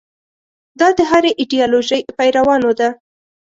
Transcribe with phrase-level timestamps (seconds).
[0.79, 2.89] دا د هرې ایدیالوژۍ پیروانو ده.